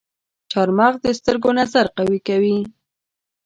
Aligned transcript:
چارمغز 0.51 0.99
د 1.05 1.07
سترګو 1.19 1.49
نظر 1.59 1.85
قوي 1.97 2.19
کوي. 2.27 2.57